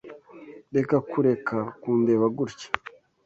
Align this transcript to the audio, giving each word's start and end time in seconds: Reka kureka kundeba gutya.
Reka 0.75 0.95
kureka 1.09 1.57
kundeba 1.81 2.25
gutya. 2.37 2.67